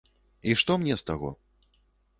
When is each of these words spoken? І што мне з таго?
І 0.49 0.55
што 0.61 0.79
мне 0.85 0.99
з 1.03 1.07
таго? 1.11 1.29